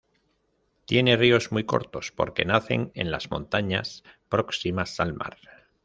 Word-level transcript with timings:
Tiene 0.87 1.15
ríos 1.15 1.51
muy 1.51 1.63
cortos 1.63 2.11
porque 2.11 2.43
nacen 2.43 2.91
en 2.95 3.11
las 3.11 3.29
montañas 3.29 4.03
próximas 4.29 4.99
al 4.99 5.13
mar. 5.13 5.37